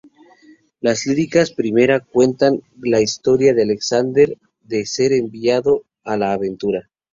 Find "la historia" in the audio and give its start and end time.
2.81-3.53